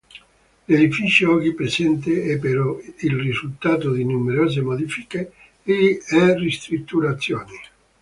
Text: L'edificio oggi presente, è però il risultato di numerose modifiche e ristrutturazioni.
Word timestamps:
L'edificio 0.65 1.31
oggi 1.33 1.53
presente, 1.53 2.23
è 2.23 2.39
però 2.39 2.79
il 2.79 3.15
risultato 3.19 3.91
di 3.91 4.03
numerose 4.03 4.59
modifiche 4.61 5.31
e 5.61 6.01
ristrutturazioni. 6.07 7.53